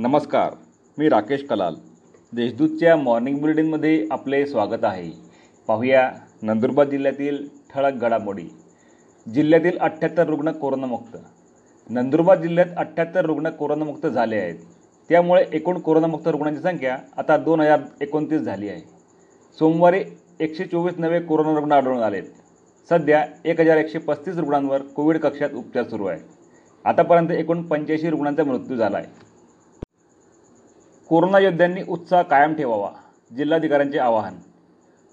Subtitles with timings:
[0.00, 0.52] नमस्कार
[0.98, 1.74] मी राकेश कलाल.
[2.32, 5.10] देशदूतच्या मॉर्निंग बुलेटिनमध्ये आपले स्वागत आहे.
[5.68, 6.12] पाहूया
[6.42, 8.46] नंदुरबार जिल्ह्यातील ठळक घडामोडी.
[9.34, 11.16] जिल्ह्यातील अठ्ठ्याहत्तर रुग्ण कोरोनामुक्त.
[11.90, 14.54] नंदुरबार जिल्ह्यात अठ्ठ्याहत्तर रुग्ण कोरोनामुक्त झाले आहेत.
[15.08, 18.80] त्यामुळे एकूण कोरोनामुक्त रुग्णांची संख्या आता दोन हजार एकोणतीस झाली आहे.
[19.58, 20.04] सोमवारी
[20.40, 22.22] एकशे चोवीस नवे कोरोना रुग्ण आढळून आलेत.
[22.88, 26.20] सध्या एक हजार एकशे पस्तीस रुग्णांवर कोविड कक्षात उपचार सुरू आहे.
[26.84, 29.29] आतापर्यंत एकूण पंच्याऐंशी रुग्णांचा मृत्यू झाला आहे.
[31.10, 32.90] कोरोना योद्ध्यांनी उत्साह कायम ठेवावा
[33.36, 34.34] जिल्हाधिकाऱ्यांचे आवाहन.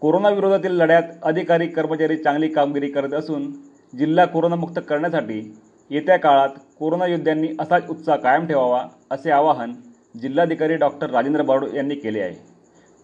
[0.00, 3.52] कोरोनाविरोधातील लढ्यात अधिकारी कर्मचारी चांगली कामगिरी करत असून
[3.98, 5.56] जिल्हा कोरोनामुक्त करण्यासाठी
[5.90, 9.74] येत्या काळात कोरोना योद्ध्यांनी असाच उत्साह कायम ठेवावा असे आवाहन
[10.22, 12.34] जिल्हाधिकारी डॉक्टर राजेंद्र बारोड यांनी केले आहे.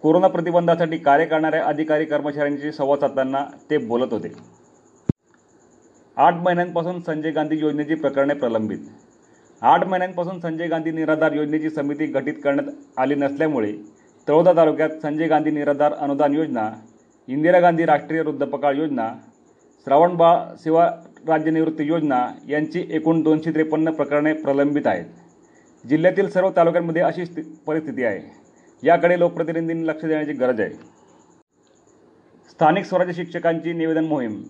[0.02, 4.32] कोरोना प्रतिबंधासाठी कार्य करणाऱ्या अधिकारी कर्मचाऱ्यांशी संवाद साधताना ते बोलत होते.
[6.16, 8.78] आठ महिन्यांपासून संजय गांधी योजनेची प्रकरणे प्रलंबित.
[9.62, 13.72] आठ महिन्यांपासून संजय गांधी निराधार योजनेची समिती गठीत करण्यात आली नसल्यामुळे
[14.28, 16.70] तळोदा तालुक्यात संजय गांधी निराधार अनुदान योजना
[17.28, 19.12] इंदिरा गांधी राष्ट्रीय वृद्धपकाळ योजना
[19.86, 20.88] श्रावणबाळ सेवा
[21.28, 25.04] राज्य निवृत्ती योजना यांची एकूण दोनशे त्रेपन्न प्रकरणे प्रलंबित आहेत.
[25.84, 27.24] जिल्ह्यातील सर्व तालुक्यांमध्ये अशी
[27.66, 28.20] परिस्थिती आहे.
[28.82, 30.70] याकडे लोकप्रतिनिधींनी लक्ष देण्याची गरज आहे.
[32.50, 34.42] स्थानिक स्वराज्य शिक्षकांची निवेदन मोहीम.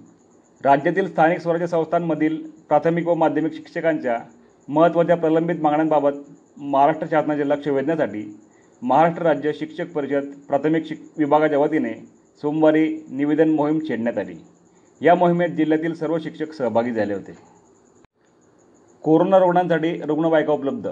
[0.64, 2.36] राज्यातील स्थानिक स्वराज्य संस्थांमधील
[2.68, 4.18] प्राथमिक व माध्यमिक शिक्षकांच्या
[4.68, 6.12] महत्त्वाच्या प्रलंबित मागण्यांबाबत
[6.56, 8.22] महाराष्ट्र शासनाचे लक्ष वेधण्यासाठी
[8.82, 11.92] महाराष्ट्र राज्य शिक्षक परिषद प्राथमिक शिक विभागाच्या वतीने
[12.42, 14.34] सोमवारी निवेदन मोहीम छेडण्यात आली.
[15.00, 17.32] या मोहिमेत जिल्ह्यातील सर्व शिक्षक सहभागी झाले होते.
[19.04, 20.88] कोरोना रुग्णांसाठी रुग्णवाहिका उपलब्ध.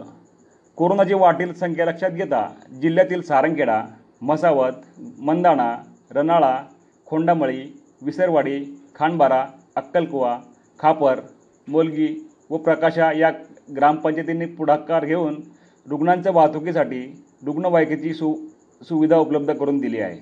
[0.79, 2.49] कोरोनाची वाढील संख्या लक्षात घेता
[2.83, 3.83] जिल्ह्यातील सारंगखेडा
[4.23, 5.75] मसावत मंदाणा
[6.11, 6.57] रनाळा
[7.07, 7.63] खोंडामळी
[8.03, 8.61] विसरवाडी
[8.95, 9.45] खांडबारा
[9.77, 10.39] अक्कलकुवा
[10.79, 11.21] खापर
[11.69, 12.09] मोलगी
[12.51, 13.31] व प्रकाशा या
[13.69, 15.41] ग्रामपंचायतींनी पुढाकार घेऊन
[15.87, 17.01] रुग्णांच्या वाहतुकीसाठी
[17.47, 18.35] रुग्णवाहिकेची सु
[18.81, 20.19] सुविधा उपलब्ध करून दिली आहे.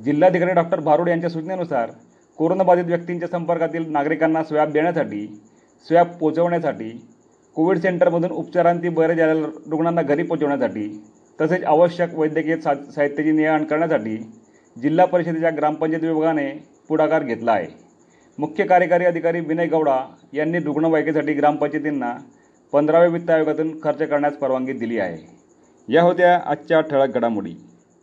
[0.00, 1.90] जिल्हाधिकारी डॉक्टर भारुड यांच्या सूचनेनुसार
[2.38, 5.26] कोरोनाबाधित व्यक्तींच्या संपर्कातील नागरिकांना स्वॅब देण्यासाठी
[5.86, 6.90] स्वॅब पोचवण्यासाठी
[7.56, 10.88] कोविड सेंटरमधून उपचारांती बरे झालेल्या रुग्णांना घरी पोचवण्यासाठी
[11.38, 14.16] तसेच आवश्यक वैद्यकीय सा साहित्याची ने करण्यासाठी
[14.76, 16.48] जिल्हा परिषदेच्या ग्रामपंचायत विभागाने
[16.88, 17.66] पुढाकार घेतला आहे.
[18.38, 19.98] मुख्य कार्यकारी अधिकारी विनय गौडा
[20.32, 22.14] यांनी रुग्णवाहिकेसाठी ग्रामपंचायतींना
[22.72, 25.36] पंधराव्या वित्त आयोगातून खर्च करण्यास परवानगी दिली आहे.
[25.88, 27.54] या होत्या आजच्या ठळक घडामोडी.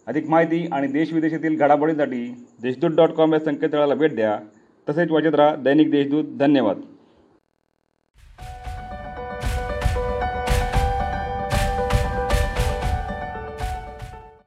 [0.07, 4.39] अधिक माहिती आणि देशविदेशातील घडामोडींसाठी देशदूत डॉट कॉम या संकेतस्थळाला भेट द्या.
[4.89, 6.23] तसेच वाचत राहा दैनिक देशदूत.
[6.37, 6.81] धन्यवाद.